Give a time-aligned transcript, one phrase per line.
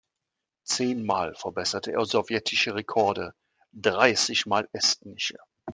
[0.63, 3.35] Zehn Mal verbesserte er sowjetische Rekorde,
[3.73, 5.37] dreißig Mal estnische.